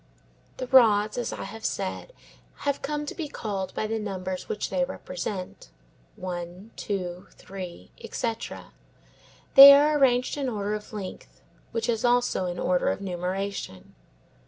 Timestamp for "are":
9.75-9.99